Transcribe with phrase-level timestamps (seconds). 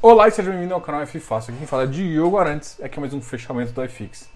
[0.00, 1.50] Olá e seja bem-vindo ao canal F Fácil.
[1.50, 4.30] Aqui quem fala é Diogo Arantes, aqui é mais um fechamento do iFix.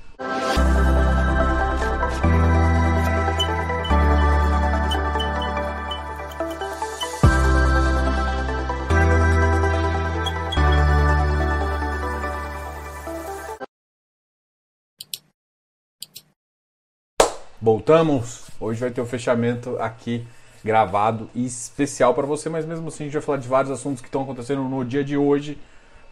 [17.61, 18.51] Voltamos!
[18.59, 20.27] Hoje vai ter o um fechamento aqui
[20.65, 24.01] gravado e especial para você, mas mesmo assim a gente vai falar de vários assuntos
[24.01, 25.59] que estão acontecendo no dia de hoje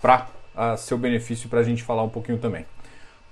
[0.00, 2.66] para uh, ah, seu benefício para a gente falar um pouquinho também.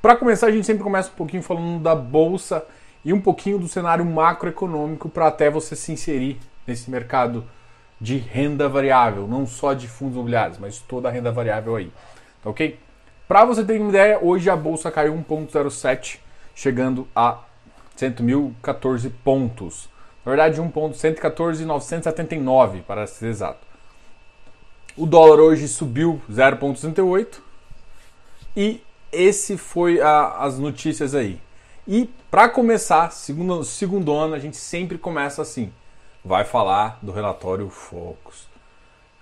[0.00, 2.64] Para começar, a gente sempre começa um pouquinho falando da bolsa
[3.04, 7.44] e um pouquinho do cenário macroeconômico para até você se inserir nesse mercado
[8.00, 11.91] de renda variável, não só de fundos imobiliários, mas toda a renda variável aí.
[12.42, 12.78] Tá ok?
[13.27, 16.20] Para você ter uma ideia, hoje a bolsa caiu 1,07,
[16.55, 17.38] chegando a
[17.98, 19.88] 100.014 pontos.
[20.28, 23.66] Na verdade, 1.114.979 para ser exato.
[24.95, 27.38] O dólar hoje subiu 0,68
[28.55, 31.41] e esse foi a, as notícias aí.
[31.86, 35.72] E para começar, segundo, ano, a gente sempre começa assim.
[36.22, 38.47] Vai falar do relatório Focus.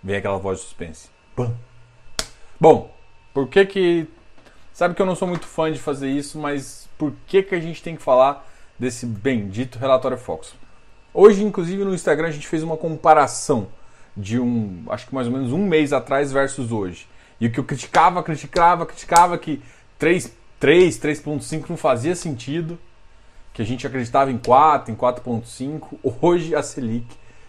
[0.03, 1.09] Vem aquela voz de suspense.
[1.37, 1.55] Bam.
[2.59, 2.91] Bom,
[3.33, 4.09] por que que...
[4.73, 7.61] Sabe que eu não sou muito fã de fazer isso, mas por que que a
[7.61, 8.45] gente tem que falar
[8.77, 10.66] desse bendito relatório Focus?
[11.19, 13.69] Hoje, inclusive, no Instagram a gente fez uma comparação
[14.15, 17.09] de um, acho que mais ou menos um mês atrás versus hoje.
[17.41, 19.63] E o que eu criticava, criticava, criticava que
[19.99, 22.79] 3, 3 3.5 não fazia sentido,
[23.55, 25.99] que a gente acreditava em 4, em 4.5.
[26.21, 27.07] Hoje a Selic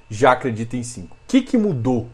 [0.09, 1.13] já acredita em 5.
[1.13, 2.07] O que, que mudou?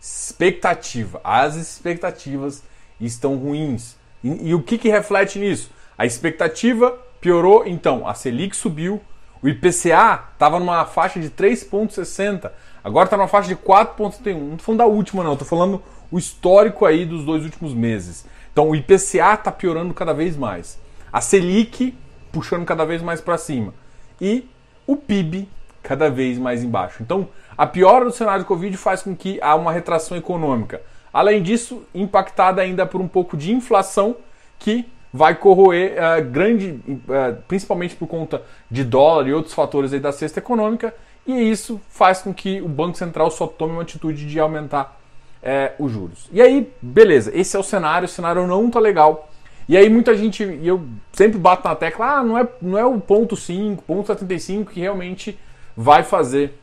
[0.00, 1.20] Expectativa.
[1.24, 2.62] As expectativas
[3.00, 3.96] estão ruins.
[4.22, 5.72] E, e o que, que reflete nisso?
[5.98, 9.02] A expectativa piorou, então a Selic subiu,
[9.42, 12.50] o IPCA estava numa faixa de 3,60,
[12.84, 14.34] agora está numa faixa de 4,31.
[14.34, 18.24] Não estou falando da última, não, estou falando o histórico aí dos dois últimos meses.
[18.52, 20.78] Então o IPCA está piorando cada vez mais.
[21.12, 21.94] A Selic
[22.32, 23.74] puxando cada vez mais para cima.
[24.20, 24.48] E
[24.86, 25.48] o PIB
[25.82, 27.02] cada vez mais embaixo.
[27.02, 30.80] Então, a piora do cenário de Covid faz com que há uma retração econômica.
[31.12, 34.16] Além disso, impactada ainda por um pouco de inflação
[34.58, 40.00] que vai corroer uh, grande, uh, principalmente por conta de dólar e outros fatores aí
[40.00, 40.94] da cesta econômica,
[41.26, 44.98] e isso faz com que o Banco Central só tome uma atitude de aumentar
[45.42, 46.28] uh, os juros.
[46.32, 49.28] E aí, beleza, esse é o cenário, o cenário não tá legal.
[49.68, 52.84] E aí muita gente, e eu sempre bato na tecla, ah, não é, não é
[52.84, 55.38] o ponto 5, ponto 75 que realmente
[55.76, 56.58] vai fazer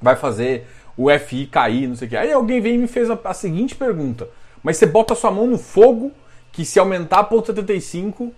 [0.00, 2.16] vai fazer o FI cair, não sei o que.
[2.16, 4.28] Aí alguém vem e me fez a, a seguinte pergunta:
[4.62, 6.10] mas você bota sua mão no fogo
[6.52, 8.32] que se aumentar ponto 75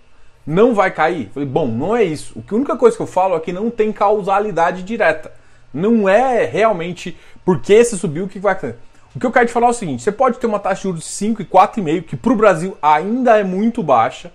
[0.45, 1.29] não vai cair.
[1.33, 2.33] Falei, bom, não é isso.
[2.49, 5.31] A única coisa que eu falo é que não tem causalidade direta.
[5.73, 8.79] Não é realmente porque se subiu o que vai acontecer.
[9.15, 10.83] O que eu quero te falar é o seguinte: você pode ter uma taxa de
[10.83, 14.31] juros de 5 e 4,5, que para o Brasil ainda é muito baixa.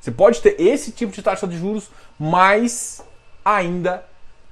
[0.00, 3.02] Você pode ter esse tipo de taxa de juros, mas
[3.44, 4.04] ainda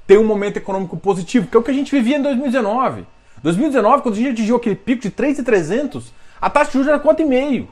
[0.07, 3.07] ter um momento econômico positivo, que é o que a gente vivia em 2019.
[3.43, 7.69] 2019, quando a gente atingiu aquele pico de 3,300, a taxa de juros era 4,5.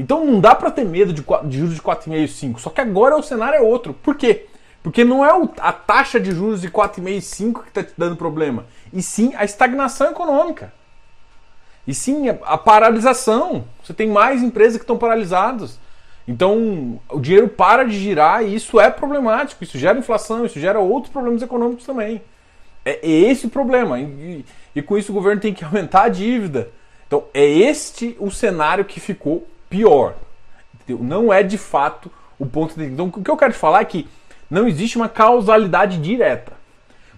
[0.00, 2.60] Então não dá para ter medo de, de juros de 4,5 e 5.
[2.60, 3.92] Só que agora o cenário é outro.
[3.92, 4.46] Por quê?
[4.82, 8.16] Porque não é a taxa de juros de 4,5 e 5 que está te dando
[8.16, 10.72] problema, e sim a estagnação econômica.
[11.86, 13.66] E sim a, paralisação.
[13.84, 15.78] Você tem mais empresas que estão paralisadas.
[16.26, 19.62] Então o dinheiro para de girar e isso é problemático.
[19.62, 22.22] Isso gera inflação, isso gera outros problemas econômicos também.
[22.86, 24.00] É, é esse o problema.
[24.00, 26.70] E, e com isso o governo tem que aumentar a dívida.
[27.06, 30.16] Então é este o cenário que ficou pior.
[30.74, 31.02] Entendeu?
[31.02, 32.84] Não é de fato o ponto de.
[32.84, 34.06] Então, o que eu quero falar é que
[34.50, 36.52] não existe uma causalidade direta.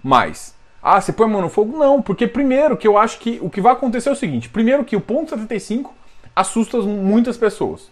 [0.03, 1.79] Mas, ah, você põe a mão no fogo?
[1.79, 4.85] Não, porque primeiro que eu acho que o que vai acontecer é o seguinte: primeiro
[4.85, 5.95] que o ponto 75
[6.37, 7.91] assusta muitas pessoas.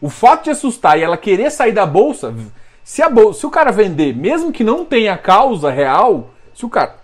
[0.00, 2.34] O fato de assustar e ela querer sair da bolsa,
[2.82, 6.68] se, a bolsa, se o cara vender, mesmo que não tenha causa real, se o
[6.68, 6.96] cara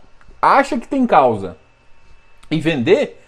[0.43, 1.57] acha que tem causa
[2.51, 3.23] e vender,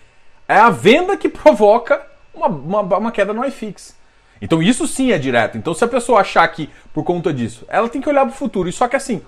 [0.49, 3.97] é a venda que provoca uma, uma, uma queda no iFix.
[4.41, 5.59] Então isso sim é direto.
[5.59, 8.37] Então se a pessoa achar que por conta disso, ela tem que olhar para o
[8.37, 8.69] futuro.
[8.69, 9.23] E só que assim,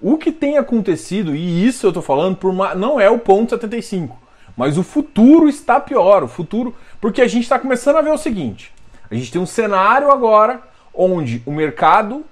[0.00, 3.50] o que tem acontecido, e isso eu estou falando, por uma, não é o ponto
[3.50, 4.18] 75,
[4.56, 6.22] mas o futuro está pior.
[6.22, 8.72] O futuro, porque a gente está começando a ver o seguinte:
[9.10, 10.62] a gente tem um cenário agora
[10.92, 12.24] onde o mercado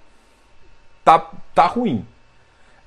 [1.04, 2.04] tá, tá ruim.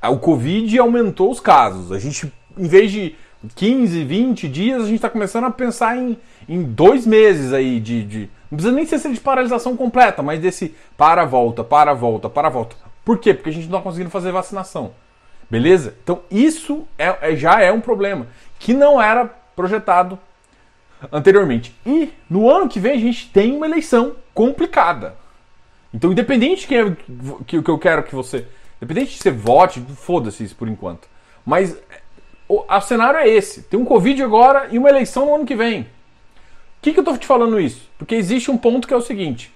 [0.04, 1.92] O Covid aumentou os casos.
[1.92, 3.16] A gente, em vez de
[3.56, 6.18] 15, 20 dias, a gente está começando a pensar em,
[6.48, 10.76] em dois meses aí de, de, Não precisa nem ser de paralisação completa, mas desse
[10.96, 12.76] para, volta, para, volta, para, volta.
[13.04, 13.34] Por quê?
[13.34, 14.94] Porque a gente não está conseguindo fazer vacinação.
[15.50, 15.96] Beleza?
[16.04, 18.28] Então isso é, é, já é um problema
[18.60, 20.18] que não era projetado
[21.12, 21.76] anteriormente.
[21.86, 25.16] E no ano que vem a gente tem uma eleição complicada.
[25.94, 26.96] Então, independente de quem é,
[27.46, 28.48] que, que eu quero que você.
[28.82, 31.08] Independente de você vote, foda-se isso por enquanto.
[31.46, 31.78] Mas
[32.52, 33.64] o, o, cenário é esse.
[33.64, 35.82] Tem um Covid agora e uma eleição no ano que vem.
[35.82, 35.86] O
[36.82, 37.90] que, que eu tô te falando isso?
[37.98, 39.54] Porque existe um ponto que é o seguinte.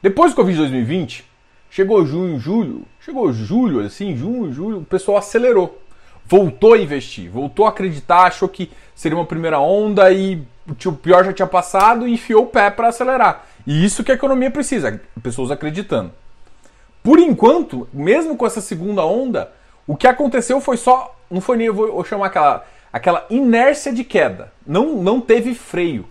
[0.00, 1.24] Depois do Covid 2020,
[1.68, 5.82] chegou junho, julho, chegou julho, assim, junho, julho, o pessoal acelerou.
[6.24, 10.42] Voltou a investir, voltou a acreditar, achou que seria uma primeira onda e
[10.86, 13.44] o pior já tinha passado e enfiou o pé para acelerar.
[13.66, 16.12] E isso que a economia precisa, pessoas acreditando.
[17.02, 19.50] Por enquanto, mesmo com essa segunda onda,
[19.86, 24.02] o que aconteceu foi só, não foi nem eu vou chamar aquela, aquela inércia de
[24.02, 24.52] queda.
[24.66, 26.06] Não, não teve freio,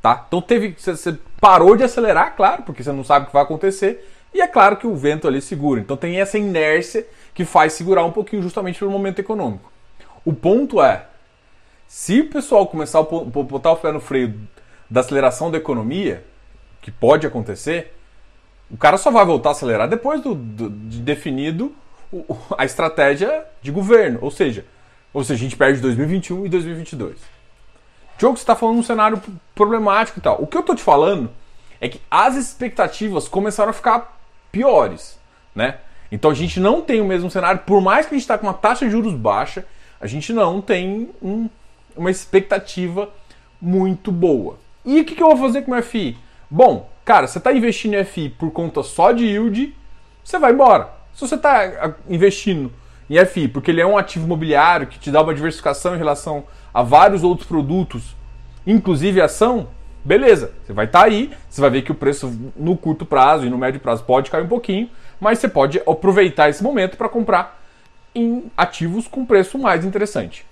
[0.00, 0.24] tá?
[0.26, 4.08] Então teve, você parou de acelerar, claro, porque você não sabe o que vai acontecer.
[4.32, 5.80] E é claro que o vento ali segura.
[5.80, 9.70] Então tem essa inércia que faz segurar um pouquinho justamente pelo momento econômico.
[10.24, 11.06] O ponto é,
[11.86, 14.34] se o pessoal começar a botar o pé no freio
[14.90, 16.24] da aceleração da economia,
[16.82, 17.94] que pode acontecer,
[18.70, 21.74] o cara só vai voltar a acelerar depois do, do de definido
[22.56, 24.18] a estratégia de governo.
[24.22, 24.64] Ou seja,
[25.12, 27.16] ou seja, a gente perde 2021 e 2022.
[28.18, 29.22] Diogo, você está falando um cenário
[29.54, 30.42] problemático e tal.
[30.42, 31.30] O que eu estou te falando
[31.80, 34.18] é que as expectativas começaram a ficar
[34.50, 35.18] piores,
[35.54, 35.78] né?
[36.10, 38.46] Então a gente não tem o mesmo cenário, por mais que a gente está com
[38.46, 39.64] uma taxa de juros baixa,
[40.00, 41.48] a gente não tem um,
[41.96, 43.08] uma expectativa
[43.60, 44.58] muito boa.
[44.84, 46.16] E o que, que eu vou fazer com o FI?
[46.50, 49.76] Bom, cara, você está investindo em FI por conta só de yield,
[50.24, 50.97] você vai embora.
[51.18, 52.70] Se você está investindo
[53.10, 56.44] em FI porque ele é um ativo imobiliário que te dá uma diversificação em relação
[56.72, 58.14] a vários outros produtos,
[58.64, 59.66] inclusive ação,
[60.04, 60.52] beleza.
[60.64, 63.50] Você vai estar tá aí, você vai ver que o preço no curto prazo e
[63.50, 64.88] no médio prazo pode cair um pouquinho,
[65.18, 67.60] mas você pode aproveitar esse momento para comprar
[68.14, 70.46] em ativos com preço mais interessante.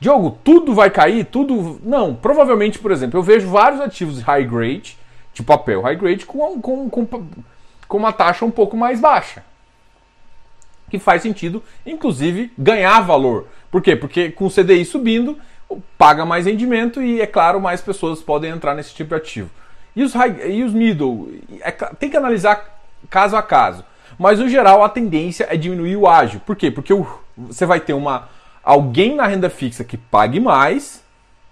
[0.00, 1.24] Diogo, tudo vai cair?
[1.24, 1.80] Tudo.
[1.84, 4.98] Não, provavelmente, por exemplo, eu vejo vários ativos high grade,
[5.32, 7.06] de papel high grade, com, com, com,
[7.90, 9.42] com uma taxa um pouco mais baixa.
[10.88, 13.48] Que faz sentido, inclusive, ganhar valor.
[13.68, 13.96] Por quê?
[13.96, 15.36] Porque com o CDI subindo,
[15.98, 19.50] paga mais rendimento e, é claro, mais pessoas podem entrar nesse tipo de ativo.
[19.94, 21.34] E os, high, e os middle?
[21.60, 23.84] É, tem que analisar caso a caso.
[24.16, 26.38] Mas, no geral, a tendência é diminuir o ágio.
[26.40, 26.70] Por quê?
[26.70, 26.94] Porque
[27.36, 28.28] você vai ter uma
[28.62, 31.02] alguém na renda fixa que pague mais,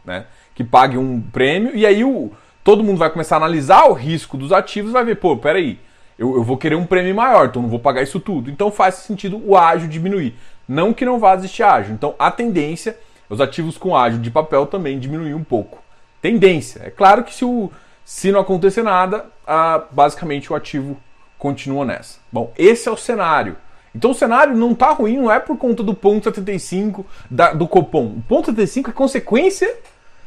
[0.04, 2.30] né, que pague um prêmio, e aí o,
[2.62, 5.80] todo mundo vai começar a analisar o risco dos ativos vai ver, pô, peraí,
[6.18, 8.50] eu, eu vou querer um prêmio maior, então não vou pagar isso tudo.
[8.50, 10.34] Então faz sentido o ágio diminuir.
[10.66, 11.94] Não que não vá existir ágio.
[11.94, 12.98] Então a tendência,
[13.30, 15.78] os ativos com ágio de papel também diminuir um pouco.
[16.20, 16.82] Tendência.
[16.84, 17.70] É claro que se, o,
[18.04, 20.96] se não acontecer nada, a, basicamente o ativo
[21.38, 22.18] continua nessa.
[22.32, 23.56] Bom, esse é o cenário.
[23.94, 27.66] Então o cenário não está ruim, não é por conta do ponto 75 da, do
[27.66, 28.06] Copom.
[28.06, 29.76] O ponto 75 é consequência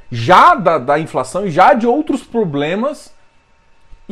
[0.09, 3.13] já da, da inflação e já de outros problemas.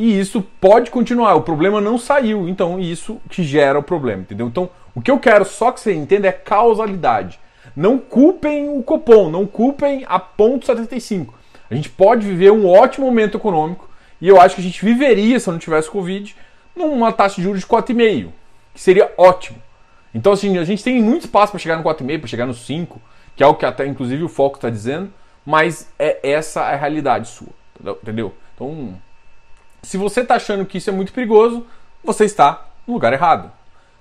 [0.00, 1.34] E isso pode continuar.
[1.34, 4.46] O problema não saiu, então isso que gera o problema, entendeu?
[4.46, 7.38] Então o que eu quero só que você entenda é causalidade.
[7.76, 11.34] Não culpem o Copom, não culpem a ponto 75.
[11.70, 13.90] A gente pode viver um ótimo momento econômico
[14.22, 16.34] e eu acho que a gente viveria, se não tivesse Covid,
[16.74, 18.30] numa taxa de juros de 4,5
[18.72, 19.58] que seria ótimo.
[20.14, 23.02] Então, assim, a gente tem muito espaço para chegar no 4,5, para chegar no 5,
[23.36, 25.12] que é o que até inclusive o foco está dizendo,
[25.44, 27.48] mas é essa a realidade sua,
[28.02, 28.32] entendeu?
[28.54, 28.96] Então,
[29.82, 31.66] se você está achando que isso é muito perigoso,
[32.02, 33.50] você está no lugar errado.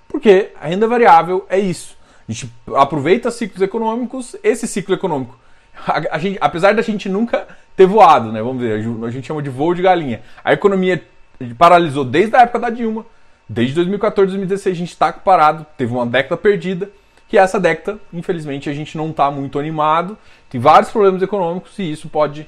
[0.07, 1.98] Porque a renda variável é isso.
[2.27, 5.38] A gente aproveita ciclos econômicos, esse ciclo econômico.
[5.88, 8.41] A, a gente, apesar da gente nunca ter voado, né?
[8.41, 10.21] Vamos ver, a gente chama de voo de galinha.
[10.43, 11.03] A economia
[11.57, 13.05] paralisou desde a época da Dilma
[13.51, 16.91] Desde 2014, 2016 a gente está parado, teve uma década perdida,
[17.27, 20.15] que essa década, infelizmente, a gente não está muito animado,
[20.51, 22.48] tem vários problemas econômicos e isso pode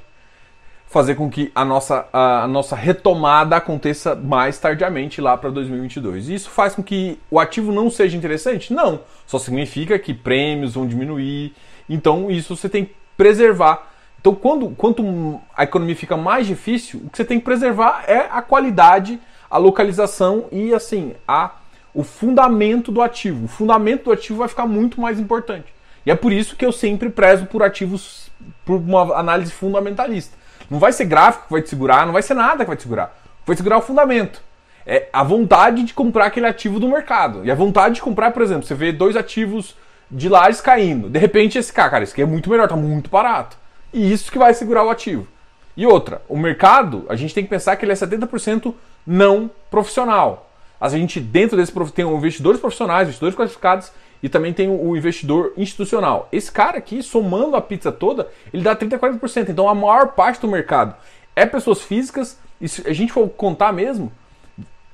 [0.91, 6.29] fazer com que a nossa, a, nossa retomada aconteça mais tardiamente lá para 2022.
[6.29, 8.73] E isso faz com que o ativo não seja interessante?
[8.73, 11.53] Não, só significa que prêmios vão diminuir,
[11.89, 13.89] então isso você tem que preservar.
[14.19, 18.27] Então, quando, quanto a economia fica mais difícil, o que você tem que preservar é
[18.29, 19.19] a qualidade
[19.51, 21.51] a localização e assim a
[21.93, 23.45] o fundamento do ativo.
[23.45, 25.73] O fundamento do ativo vai ficar muito mais importante.
[26.05, 28.31] E é por isso que eu sempre prezo por ativos
[28.65, 30.40] por uma análise fundamentalista.
[30.71, 32.83] Não vai ser gráfico que vai te segurar, não vai ser nada que vai te
[32.83, 33.13] segurar.
[33.45, 34.41] Vai segurar o fundamento.
[34.85, 37.41] É a vontade de comprar aquele ativo do mercado.
[37.43, 39.75] E a vontade de comprar, por exemplo, você vê dois ativos
[40.09, 41.09] de lares caindo.
[41.09, 43.57] De repente esse cara, cara, esse aqui é muito melhor, tá muito barato.
[43.91, 45.27] E isso que vai segurar o ativo.
[45.75, 48.73] E outra, o mercado, a gente tem que pensar que ele é 70%
[49.05, 50.49] não profissional.
[50.79, 56.27] A gente, dentro desse tem investidores profissionais, investidores qualificados e também tem o investidor institucional.
[56.31, 59.49] Esse cara aqui, somando a pizza toda, ele dá 30 a 40%.
[59.49, 60.95] Então a maior parte do mercado
[61.35, 64.11] é pessoas físicas, e se a gente for contar mesmo,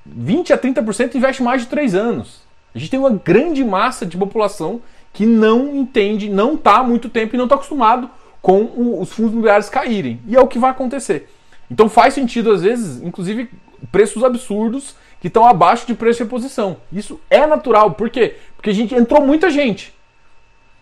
[0.06, 2.42] 20 a 30% investe mais de 3 anos.
[2.74, 4.82] A gente tem uma grande massa de população
[5.12, 8.10] que não entende, não está há muito tempo e não está acostumado
[8.42, 10.22] com os fundos imobiliários caírem.
[10.28, 11.28] E é o que vai acontecer.
[11.70, 13.50] Então faz sentido, às vezes, inclusive,
[13.92, 16.78] preços absurdos que estão abaixo de preço de reposição.
[16.94, 17.92] Isso é natural.
[17.92, 18.36] Por quê?
[18.58, 19.94] Porque a gente entrou muita gente.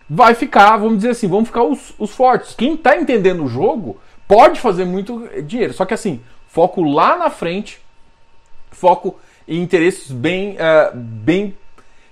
[0.08, 2.54] Vai ficar, vamos dizer assim, vamos ficar os, os fortes.
[2.54, 5.72] Quem está entendendo o jogo pode fazer muito dinheiro.
[5.72, 7.80] Só que assim, foco lá na frente,
[8.70, 11.56] foco em interesses bem, uh, bem,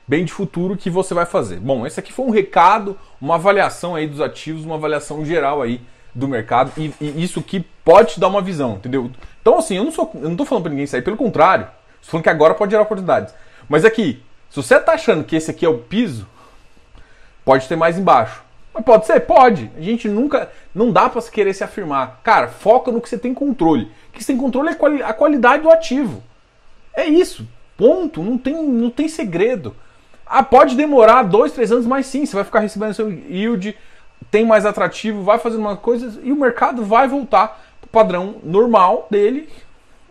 [0.07, 1.59] bem de futuro que você vai fazer.
[1.59, 5.81] Bom, esse aqui foi um recado, uma avaliação aí dos ativos, uma avaliação geral aí
[6.15, 9.11] do mercado e, e isso que pode te dar uma visão, entendeu?
[9.41, 11.67] Então assim, eu não sou, eu não tô falando para ninguém sair, pelo contrário,
[11.97, 13.35] estou falando que agora pode gerar oportunidades.
[13.69, 14.23] Mas aqui,
[14.55, 16.29] se você tá achando que esse aqui é o piso,
[17.45, 18.41] pode ter mais embaixo.
[18.73, 19.19] Mas pode ser?
[19.19, 19.69] Pode.
[19.77, 20.49] A gente nunca.
[20.73, 22.21] Não dá para querer se afirmar.
[22.23, 23.91] Cara, foca no que você tem controle.
[24.09, 26.23] O que você tem controle é a qualidade do ativo.
[26.95, 27.45] É isso.
[27.77, 28.23] Ponto.
[28.23, 29.75] Não tem, não tem segredo.
[30.25, 33.77] Ah, pode demorar dois, três anos, mas sim, você vai ficar recebendo seu yield,
[34.31, 38.37] tem mais atrativo, vai fazendo uma coisa e o mercado vai voltar para o padrão
[38.43, 39.49] normal dele,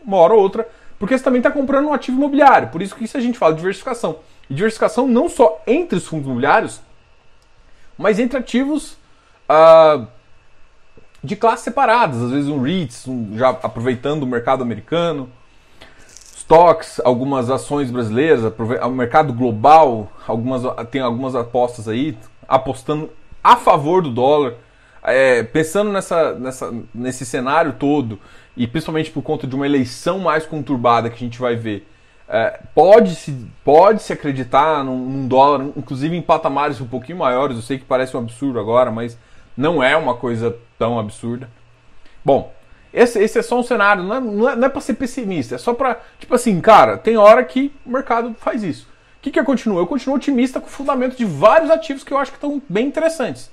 [0.06, 0.68] uma hora ou outra,
[1.00, 2.68] porque você também está comprando um ativo imobiliário.
[2.68, 4.20] Por isso que isso a gente fala de diversificação.
[4.50, 6.82] E diversificação não só entre os fundos imobiliários,
[7.98, 8.98] mas entre ativos
[9.50, 10.06] uh,
[11.24, 15.30] de classes separadas, às vezes um REITs, um, já aproveitando o mercado americano,
[16.36, 18.44] stocks, algumas ações brasileiras,
[18.84, 23.10] o mercado global, algumas, tem algumas apostas aí, apostando
[23.42, 24.56] a favor do dólar,
[25.02, 28.20] é, pensando nessa, nessa, nesse cenário todo,
[28.56, 31.88] e principalmente por conta de uma eleição mais conturbada que a gente vai ver,
[32.34, 33.32] é, pode, se,
[33.63, 37.56] pode se acreditar num, num, dólar, inclusive em patamares um pouquinho maiores.
[37.56, 39.16] Eu sei que parece um absurdo agora, mas
[39.56, 41.48] não é uma coisa tão absurda.
[42.25, 42.52] Bom,
[42.92, 45.54] esse, esse é só um cenário, não é, não é, não é para ser pessimista,
[45.54, 48.88] é só para, tipo assim, cara, tem hora que o mercado faz isso.
[49.20, 49.78] O que, que eu continuo?
[49.78, 52.88] Eu continuo otimista com o fundamento de vários ativos que eu acho que estão bem
[52.88, 53.52] interessantes.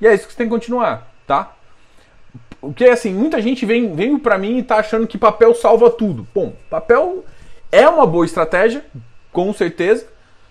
[0.00, 1.52] E é isso que você tem que continuar, tá?
[2.60, 6.28] Porque assim, muita gente vem, vem para mim e tá achando que papel salva tudo.
[6.32, 7.24] Bom, papel
[7.72, 8.84] é uma boa estratégia,
[9.32, 10.06] com certeza,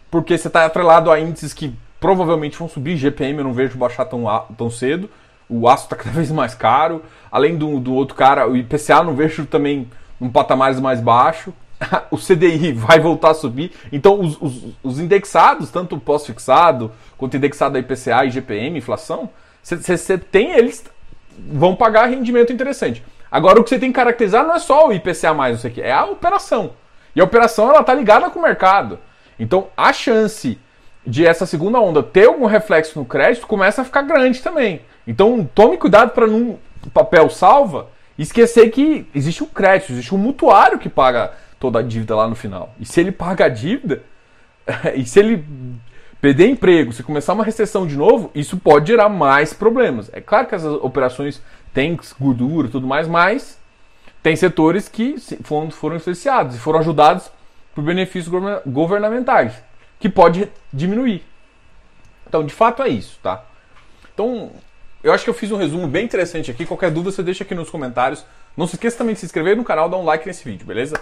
[0.09, 2.97] porque você está atrelado a índices que provavelmente vão subir.
[2.97, 4.25] GPM eu não vejo baixar tão,
[4.57, 5.09] tão cedo.
[5.49, 7.03] O aço está cada vez mais caro.
[7.31, 9.88] Além do, do outro cara, o IPCA não vejo também
[10.19, 11.53] num patamar mais baixo.
[12.11, 13.71] o CDI vai voltar a subir.
[13.91, 19.29] Então, os, os, os indexados, tanto o pós-fixado quanto indexado a IPCA e GPM, inflação,
[19.61, 20.83] você tem eles
[21.51, 23.03] vão pagar rendimento interessante.
[23.31, 25.81] Agora, o que você tem que caracterizar não é só o IPCA mais, isso aqui,
[25.81, 26.71] é a operação.
[27.15, 28.99] E a operação ela está ligada com o mercado.
[29.39, 30.59] Então a chance
[31.05, 34.81] de essa segunda onda ter algum reflexo no crédito começa a ficar grande também.
[35.07, 36.59] Então tome cuidado para não
[36.93, 37.87] papel salva
[38.17, 42.35] esquecer que existe um crédito, existe um mutuário que paga toda a dívida lá no
[42.35, 42.73] final.
[42.79, 44.03] E se ele paga a dívida,
[44.95, 45.45] e se ele
[46.21, 50.09] perder emprego, se começar uma recessão de novo, isso pode gerar mais problemas.
[50.13, 51.41] É claro que essas operações
[51.73, 53.58] têm gordura e tudo mais, mas
[54.21, 57.31] tem setores que foram, foram influenciados e foram ajudados
[57.73, 58.33] por benefícios
[58.65, 59.53] governamentais,
[59.99, 61.23] que pode diminuir.
[62.27, 63.43] Então, de fato, é isso, tá?
[64.13, 64.51] Então,
[65.03, 66.65] eu acho que eu fiz um resumo bem interessante aqui.
[66.65, 68.25] Qualquer dúvida, você deixa aqui nos comentários.
[68.55, 70.99] Não se esqueça também de se inscrever no canal, dar um like nesse vídeo, beleza?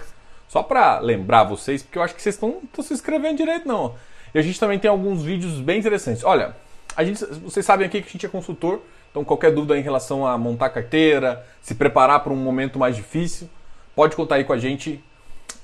[0.48, 3.96] Só para lembrar vocês, porque eu acho que vocês estão se inscrevendo direito, não.
[4.34, 6.22] E a gente também tem alguns vídeos bem interessantes.
[6.24, 6.54] Olha,
[6.96, 10.26] a gente, vocês sabem aqui que a gente é consultor então, qualquer dúvida em relação
[10.26, 13.48] a montar carteira, se preparar para um momento mais difícil,
[13.94, 15.02] pode contar aí com a gente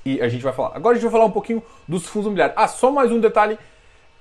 [0.05, 0.75] e a gente vai falar.
[0.75, 2.57] Agora a gente vai falar um pouquinho dos fundos imobiliários.
[2.57, 3.57] Ah, só mais um detalhe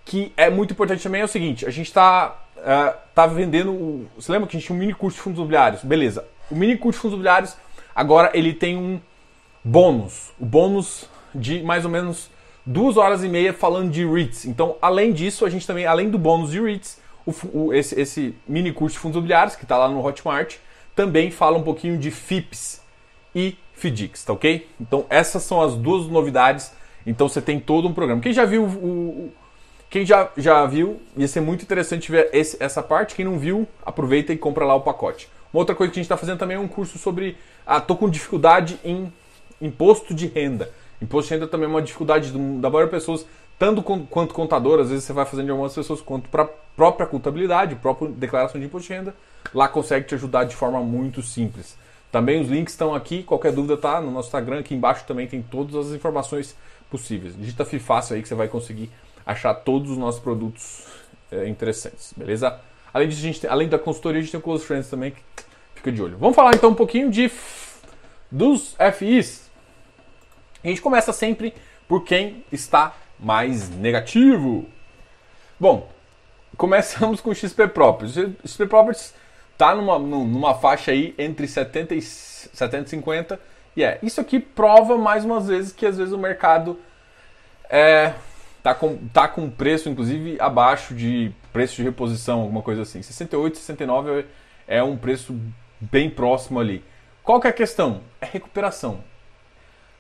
[0.05, 4.07] que é muito importante também é o seguinte: a gente está uh, tá vendendo.
[4.17, 5.83] Você lembra que a gente tinha um mini curso de fundos imobiliários?
[5.83, 6.25] Beleza.
[6.51, 7.57] O mini curso de fundos imobiliários
[7.95, 9.01] agora ele tem um
[9.63, 10.33] bônus.
[10.39, 12.31] O bônus de mais ou menos
[12.65, 14.47] duas horas e meia falando de REITs.
[14.47, 18.35] Então, além disso, a gente também, além do bônus de REITs, o, o, esse, esse,
[18.47, 20.57] mini curso de fundos imobiliários, que está lá no Hotmart,
[20.95, 22.83] também fala um pouquinho de FIPS
[23.35, 24.69] e FDICs, tá ok?
[24.81, 26.73] Então essas são as duas novidades.
[27.07, 28.21] Então você tem todo um programa.
[28.21, 29.33] Quem já viu o,
[29.95, 33.15] quem já, já viu, ia ser muito interessante ver esse, essa parte.
[33.15, 35.29] Quem não viu, aproveita e compra lá o pacote.
[35.53, 37.37] Uma outra coisa que a gente está fazendo também é um curso sobre.
[37.65, 39.13] Ah, tô com dificuldade em
[39.61, 40.69] imposto de renda.
[41.01, 43.25] Imposto de renda também é uma dificuldade da maioria das pessoas
[43.59, 47.77] tanto quanto contador, às vezes você vai fazendo de algumas pessoas, quanto para própria contabilidade,
[47.77, 49.15] própria declaração de imposto de renda,
[49.55, 51.77] lá consegue te ajudar de forma muito simples.
[52.11, 55.43] Também os links estão aqui, qualquer dúvida tá no nosso Instagram, aqui embaixo também tem
[55.43, 56.57] todas as informações
[56.91, 57.37] possíveis.
[57.37, 58.91] Digita FIFácil aí que você vai conseguir
[59.27, 60.87] achar todos os nossos produtos
[61.31, 62.59] é, interessantes, beleza?
[62.93, 65.11] Além disso, a gente tem, além da consultoria, a gente tem o Close Friends também,
[65.11, 65.45] que
[65.75, 66.17] fica de olho.
[66.17, 67.31] Vamos falar então um pouquinho de
[68.31, 69.51] dos FIs.
[70.63, 71.53] A gente começa sempre
[71.89, 74.67] por quem está mais negativo.
[75.59, 75.89] Bom,
[76.57, 78.17] começamos com XP Properties.
[78.17, 79.15] O XP Properties
[79.53, 83.41] está numa, numa faixa aí entre 70 e 70 e 50.
[83.77, 86.79] E é, isso aqui prova mais umas vezes que às vezes o mercado
[87.69, 88.15] é,
[88.63, 93.03] tá com, tá com preço, inclusive, abaixo de preço de reposição, alguma coisa assim.
[93.03, 94.27] 68, 69
[94.67, 95.37] é, é um preço
[95.81, 96.85] bem próximo ali.
[97.23, 98.03] Qual que é a questão?
[98.21, 99.03] É recuperação.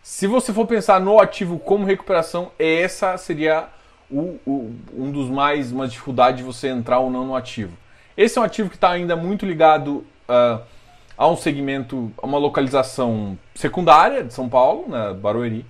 [0.04, 3.68] Se você for pensar no ativo como recuperação, essa seria
[4.10, 7.74] o, o, um dos mais uma dificuldade de você entrar ou não no ativo.
[8.14, 10.62] Esse é um ativo que está ainda muito ligado uh,
[11.16, 15.64] a um segmento, a uma localização secundária de São Paulo, né, Barueri,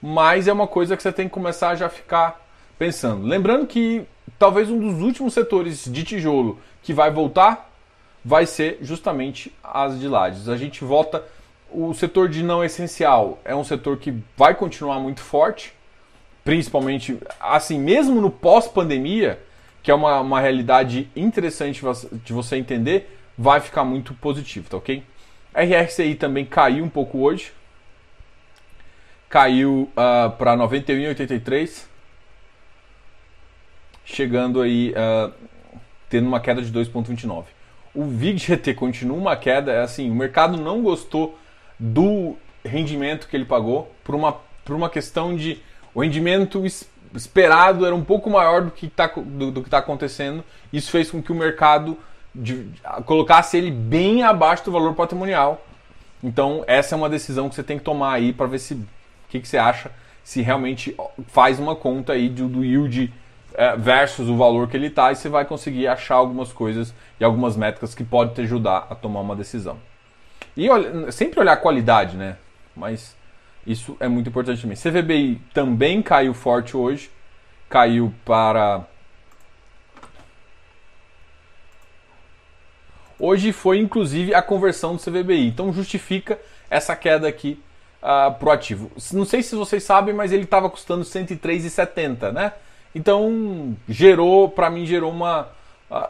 [0.00, 2.40] mas é uma coisa que você tem que começar a já ficar
[2.78, 3.26] pensando.
[3.26, 4.06] Lembrando que
[4.38, 7.68] talvez um dos últimos setores de tijolo que vai voltar
[8.24, 10.48] vai ser justamente as de lajes.
[10.48, 11.24] A gente volta
[11.72, 15.72] o setor de não essencial é um setor que vai continuar muito forte,
[16.44, 19.40] principalmente assim, mesmo no pós-pandemia,
[19.82, 21.82] que é uma, uma realidade interessante
[22.24, 25.02] de você entender, vai ficar muito positivo, tá ok?
[25.54, 27.52] RRCI também caiu um pouco hoje,
[29.28, 31.84] caiu uh, para 91,83,
[34.04, 35.32] chegando aí, uh,
[36.08, 37.44] tendo uma queda de 2,29.
[37.94, 41.38] O VIG-GT continua uma queda, é assim, o mercado não gostou
[41.80, 45.58] do rendimento que ele pagou por uma, por uma questão de
[45.94, 46.62] o rendimento
[47.14, 50.44] esperado era um pouco maior do que está do, do que tá acontecendo.
[50.72, 51.96] Isso fez com que o mercado
[52.34, 52.68] de,
[53.06, 55.64] colocasse ele bem abaixo do valor patrimonial.
[56.22, 58.86] Então essa é uma decisão que você tem que tomar aí para ver se o
[59.28, 59.90] que, que, você acha
[60.22, 60.94] se realmente
[61.28, 63.12] faz uma conta aí do, do yield
[63.54, 67.24] é, versus o valor que ele está e você vai conseguir achar algumas coisas e
[67.24, 69.78] algumas métricas que podem te ajudar a tomar uma decisão.
[70.56, 72.36] E olha, sempre olhar a qualidade, né?
[72.74, 73.16] Mas
[73.66, 74.76] isso é muito importante também.
[74.76, 77.10] CVBI também caiu forte hoje.
[77.68, 78.84] Caiu para.
[83.18, 85.46] Hoje foi inclusive a conversão do CVBI.
[85.46, 87.62] Então justifica essa queda aqui
[88.02, 88.90] uh, pro ativo.
[89.12, 92.52] Não sei se vocês sabem, mas ele estava custando 103,70, né?
[92.94, 95.48] Então gerou, para mim gerou uma,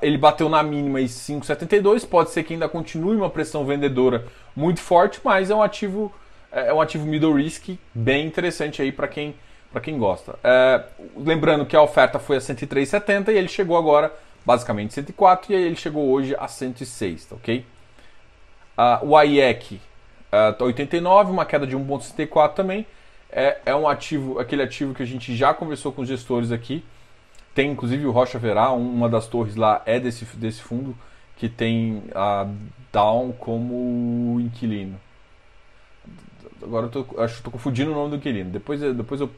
[0.02, 2.06] ele bateu na mínima em 5,72.
[2.06, 6.12] Pode ser que ainda continue uma pressão vendedora muito forte, mas é um ativo
[6.52, 9.34] é, é um ativo middle risk bem interessante aí para quem
[9.72, 10.36] para quem gosta.
[10.42, 10.82] É,
[11.16, 14.12] lembrando que a oferta foi a 103,70 e ele chegou agora
[14.44, 17.64] basicamente 104 e aí ele chegou hoje a 106, tá ok?
[18.76, 19.80] Uh, o AIEC
[20.32, 22.86] uh, 89, uma queda de 1,64 também.
[23.30, 26.84] É, é um ativo, aquele ativo que a gente já conversou com os gestores aqui.
[27.54, 30.96] Tem inclusive o Rocha Verá, uma das torres lá é desse, desse fundo,
[31.36, 32.46] que tem a
[32.92, 35.00] Down como inquilino.
[36.62, 38.50] Agora eu tô, acho que estou confundindo o nome do inquilino.
[38.50, 39.30] Depois, depois eu,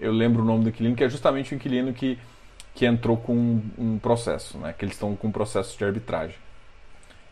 [0.00, 2.18] eu lembro o nome do inquilino, que é justamente o inquilino que,
[2.74, 4.74] que entrou com um processo, né?
[4.76, 6.36] que eles estão com um processo de arbitragem.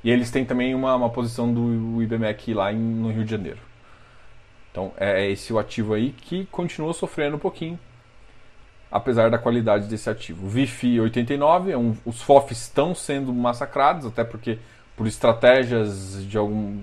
[0.05, 3.59] E eles têm também uma, uma posição do IBMEC lá em, no Rio de Janeiro.
[4.71, 7.79] Então é, é esse o ativo aí que continua sofrendo um pouquinho
[8.90, 10.49] apesar da qualidade desse ativo.
[10.49, 14.59] VIFI 89, é um, os FOFs estão sendo massacrados, até porque
[14.96, 16.83] por estratégias de, algum,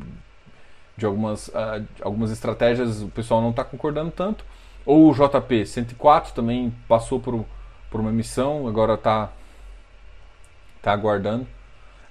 [0.96, 4.46] de algumas, uh, algumas estratégias o pessoal não está concordando tanto.
[4.86, 7.46] Ou o JP 104 também passou por,
[7.90, 9.32] por uma emissão, agora está
[10.82, 11.44] tá aguardando.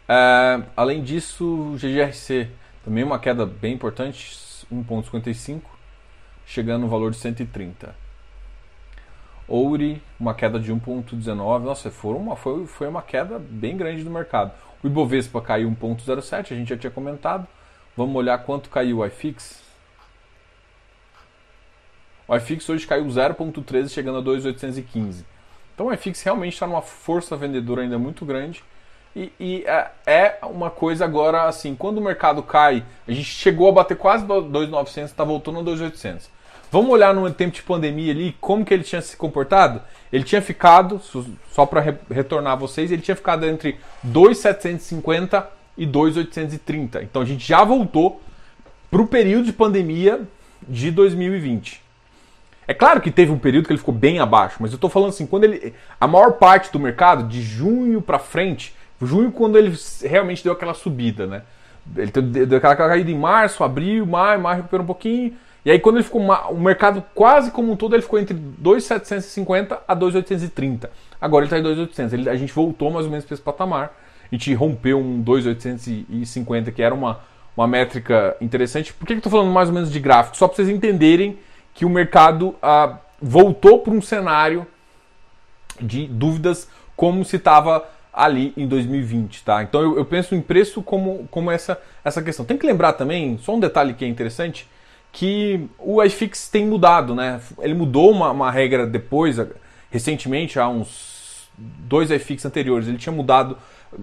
[0.08, 2.48] Uh, além disso, o GGRC
[2.84, 4.36] também uma queda bem importante,
[4.72, 5.60] 1,55,
[6.44, 8.01] chegando no valor de 130.
[9.48, 11.34] Ouri, uma queda de 1,19.
[11.62, 14.52] Nossa, foi uma, foi, foi uma queda bem grande do mercado.
[14.82, 17.46] O Ibovespa caiu 1,07, a gente já tinha comentado.
[17.96, 19.62] Vamos olhar quanto caiu o iFix.
[22.26, 25.26] O iFix hoje caiu 0,13, chegando a 2,815.
[25.74, 28.64] Então o iFix realmente está numa força vendedora ainda muito grande.
[29.14, 33.68] E, e é, é, uma coisa agora assim, quando o mercado cai, a gente chegou
[33.68, 36.30] a bater quase 2,900, está voltando a 2,800.
[36.72, 39.82] Vamos olhar no tempo de pandemia ali, como que ele tinha se comportado?
[40.10, 41.02] Ele tinha ficado,
[41.50, 47.02] só para re retornar a vocês, ele tinha ficado entre 2,750 e 2,830.
[47.02, 48.22] Então a gente já voltou
[48.90, 50.22] para o período de pandemia
[50.66, 51.82] de 2020.
[52.66, 55.10] É claro que teve um período que ele ficou bem abaixo, mas eu estou falando
[55.10, 59.76] assim, quando ele, a maior parte do mercado, de junho para frente, junho quando ele
[60.00, 61.42] realmente deu aquela subida, né?
[61.94, 62.10] Ele
[62.46, 66.04] deu aquela caída em março, abril, maio, maio recuperou um pouquinho, E aí quando ele
[66.04, 70.88] ficou o mercado quase como um todo ele ficou entre 2.750 a 2.830.
[71.20, 72.28] Agora ele está em 2.800.
[72.28, 73.96] a gente voltou mais ou menos para esse patamar.
[74.30, 77.20] A gente rompeu um 2.850 que era uma,
[77.56, 78.92] uma métrica interessante.
[78.92, 80.36] Por que, que eu estou falando mais ou menos de gráfico?
[80.36, 81.38] Só para vocês entenderem
[81.74, 84.66] que o mercado ah, voltou para um cenário
[85.80, 89.62] de dúvidas como se estava ali em 2020, tá?
[89.62, 92.44] Então eu, eu, penso em preço como, como essa, essa questão.
[92.44, 94.68] Tem que lembrar também, só um detalhe que é interessante,
[95.12, 97.40] que o iFix tem mudado, né?
[97.60, 99.36] Ele mudou uma, uma regra depois,
[99.90, 103.58] recentemente, há uns dois iFix anteriores, ele tinha mudado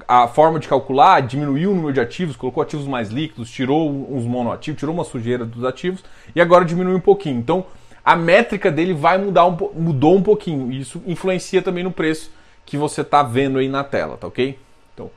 [0.08, 4.24] a forma de calcular, diminuiu o número de ativos, colocou ativos mais líquidos, tirou uns
[4.24, 6.04] monoativos, tirou uma sujeira dos ativos
[6.36, 7.40] e agora diminui um pouquinho.
[7.40, 7.66] Então
[8.06, 10.72] a métrica dele vai mudar um, mudou um pouquinho.
[10.72, 12.32] E isso influencia também no preço
[12.66, 14.58] que você está vendo aí na tela, tá ok?
[14.94, 15.10] Então,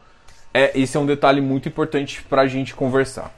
[0.54, 3.32] é, esse é um detalhe muito importante para a gente conversar.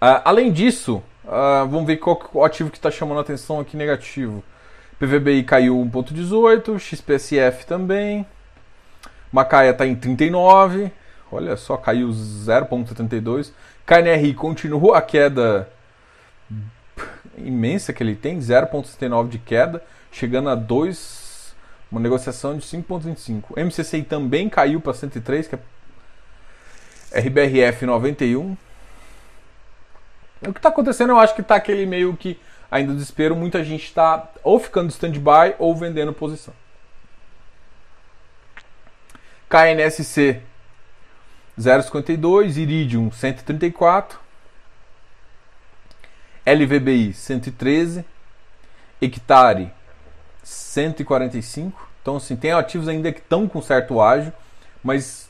[0.00, 4.44] Uh, além disso, uh, vamos ver qual ativo que está chamando a atenção aqui negativo.
[4.98, 8.24] PVBI caiu 1.18, XPSF também.
[9.32, 10.90] Macaia está em 39,
[11.30, 13.52] olha só, caiu 0.72.
[13.84, 15.68] KNRI continua a queda
[17.36, 21.54] imensa que ele tem, 0,79 de queda, chegando a 2,
[21.90, 23.56] uma negociação de 5,25.
[23.56, 28.56] MCCI também caiu para 103, que é RBRF 91.
[30.42, 32.38] O que está acontecendo, eu acho que está aquele meio que
[32.70, 36.54] ainda desespero, muita gente está ou ficando stand-by ou vendendo posição.
[39.48, 40.42] KNSC
[41.58, 44.18] 0,52, Iridium 134,
[46.46, 48.04] LVBI 113,
[49.02, 49.72] Hectare
[50.42, 51.88] 145.
[52.00, 54.32] Então, assim, tem ativos ainda que estão com certo ágio,
[54.84, 55.28] mas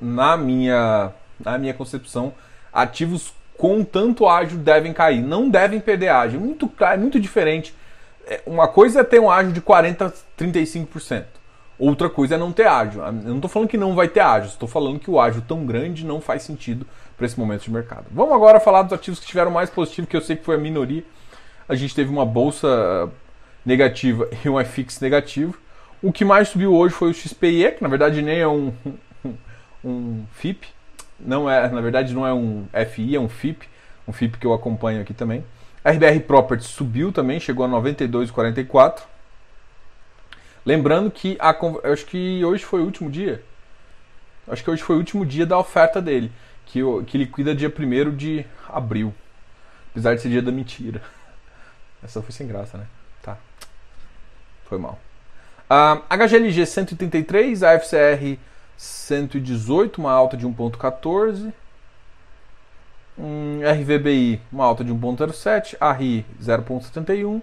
[0.00, 2.34] na minha, na minha concepção,
[2.72, 6.40] ativos com tanto ágio devem cair, não devem perder ágio.
[6.40, 7.74] Muito, é muito diferente.
[8.26, 11.24] É, uma coisa é ter um ágio de 40% a 35%.
[11.78, 13.02] Outra coisa é não ter ágio.
[13.02, 15.66] Eu não estou falando que não vai ter ágio, estou falando que o ágio tão
[15.66, 18.06] grande não faz sentido para esse momento de mercado.
[18.10, 20.58] Vamos agora falar dos ativos que tiveram mais positivo, que eu sei que foi a
[20.58, 21.04] minoria.
[21.68, 23.10] A gente teve uma bolsa
[23.64, 25.58] negativa e um FX negativo.
[26.02, 28.72] O que mais subiu hoje foi o XPE, que na verdade nem é um,
[29.84, 30.75] um FIP.
[31.18, 33.68] Não é, na verdade não é um FI, é um FIP.
[34.06, 35.44] Um FIP que eu acompanho aqui também.
[35.84, 39.02] A RBR Properties subiu também, chegou a 92,44.
[40.64, 41.54] Lembrando que a,
[41.92, 43.42] acho que hoje foi o último dia.
[44.48, 46.30] Acho que hoje foi o último dia da oferta dele,
[46.66, 49.14] que, que liquida dia 1 de abril.
[49.90, 51.00] Apesar de ser dia da mentira.
[52.02, 52.86] Essa foi sem graça, né?
[53.22, 53.38] Tá.
[54.68, 54.98] Foi mal.
[55.70, 58.38] Uh, HGLG 133, AFCR
[58.76, 61.52] 118, uma alta de 1.14.
[63.18, 65.76] Um, RVBI, uma alta de 1.07.
[65.80, 67.42] ARRI 0.71.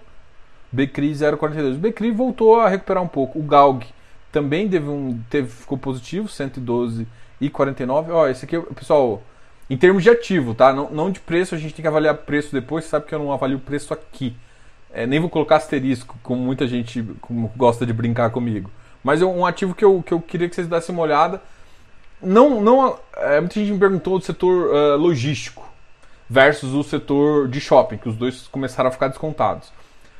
[0.70, 1.76] Becri 0,42.
[1.76, 3.38] Becri voltou a recuperar um pouco.
[3.38, 3.84] O Galg
[4.32, 8.10] também teve um, teve, ficou positivo, 112,49.
[8.10, 9.22] Ó, esse aqui, pessoal,
[9.70, 10.72] em termos de ativo, tá?
[10.72, 12.84] Não, não de preço, a gente tem que avaliar preço depois.
[12.84, 14.36] Você sabe que eu não avalio preço aqui.
[14.92, 18.70] É, nem vou colocar asterisco, como muita gente como gosta de brincar comigo.
[19.04, 21.42] Mas é um ativo que eu, que eu queria que vocês dessem uma olhada.
[22.22, 25.70] Não, não, é, muita gente me perguntou do setor uh, logístico
[26.28, 29.70] versus o setor de shopping, que os dois começaram a ficar descontados.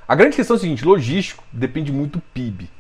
[0.07, 2.71] A grande questão é o seguinte: logístico depende muito do PIB.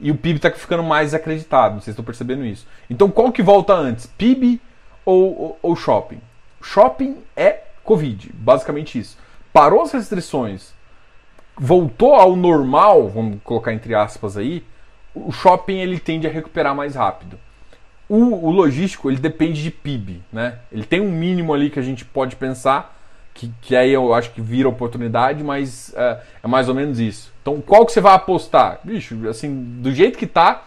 [0.00, 2.66] E o PIB está ficando mais acreditado, vocês estão percebendo isso.
[2.88, 4.06] Então qual que volta antes?
[4.06, 4.60] PIB
[5.04, 6.20] ou, ou, ou shopping?
[6.60, 9.16] Shopping é Covid, basicamente isso.
[9.52, 10.72] Parou as restrições,
[11.56, 14.64] voltou ao normal, vamos colocar entre aspas aí,
[15.14, 17.38] o shopping ele tende a recuperar mais rápido.
[18.08, 20.58] O, o, logístico ele depende de PIB, né?
[20.72, 22.96] Ele tem um mínimo ali que a gente pode pensar
[23.32, 27.32] que, que aí eu acho que vira oportunidade, mas é, é, mais ou menos isso.
[27.40, 28.80] Então, qual que você vai apostar?
[28.82, 30.64] Bicho, assim, do jeito que tá,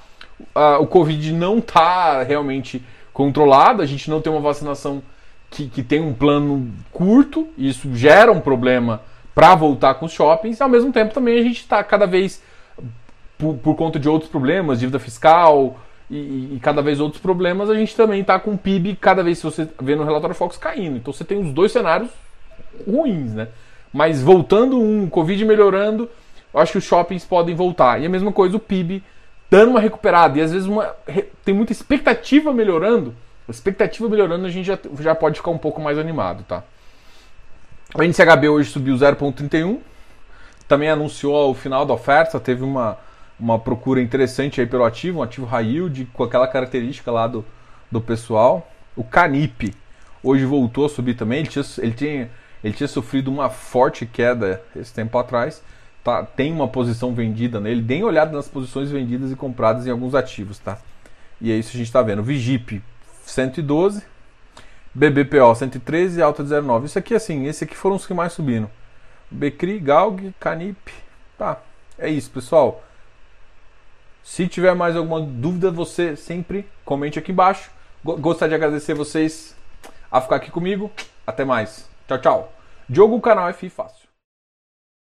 [0.55, 5.03] uh, o Covid não tá realmente controlado, a gente não tem uma vacinação
[5.51, 9.01] que, que tem um plano curto, isso gera um problema
[9.35, 12.41] para voltar com os shoppings, e ao mesmo tempo também a gente está cada vez,
[13.43, 15.77] por, por, conta de outros problemas, dívida fiscal
[16.09, 19.39] e, e, cada vez outros problemas, a gente também está com o PIB cada vez,
[19.39, 20.97] se você vê no relatório Fox, caindo.
[20.97, 22.09] Então você tem os dois cenários
[22.87, 23.49] ruins, né?
[23.91, 26.09] Mas voltando um, Covid melhorando,
[26.53, 28.01] eu acho que os shoppings podem voltar.
[28.01, 29.03] E a mesma coisa o PIB
[29.51, 30.37] dando uma recuperada.
[30.39, 30.95] E às vezes uma,
[31.43, 33.13] tem muita expectativa melhorando.
[33.47, 36.63] A expectativa melhorando, a gente já, já pode ficar um pouco mais animado, tá?
[37.93, 39.79] O NCHB hoje subiu 0,31.
[40.67, 42.39] Também anunciou o final da oferta.
[42.39, 42.97] Teve uma,
[43.43, 47.43] uma procura interessante aí pelo ativo, um ativo high yield, com aquela característica lá do,
[47.91, 48.71] do pessoal.
[48.95, 49.75] O Canip
[50.23, 51.39] hoje voltou a subir também.
[51.39, 52.29] Ele tinha, ele tinha
[52.63, 55.61] Ele tinha sofrido uma forte queda esse tempo atrás.
[56.01, 57.81] Tá, tem uma posição vendida nele.
[57.81, 60.77] Deem olhada nas posições vendidas e compradas em alguns ativos, tá?
[61.41, 62.23] E é isso que a gente está vendo.
[62.23, 62.81] Vigip
[63.25, 64.03] 112,
[64.93, 66.85] BBPO 113 e alta de 09.
[66.85, 68.69] Isso aqui, assim, esse aqui foram os que mais subiram.
[69.29, 70.93] Becri, Galg, Canip.
[71.37, 71.61] Tá,
[71.99, 72.81] é isso, pessoal.
[74.23, 77.69] Se tiver mais alguma dúvida, você sempre comente aqui embaixo.
[78.03, 79.55] Gostaria de agradecer vocês
[80.09, 80.89] a ficar aqui comigo.
[81.27, 81.89] Até mais.
[82.07, 82.53] Tchau, tchau.
[82.87, 84.02] Diogo, canal F Fácil.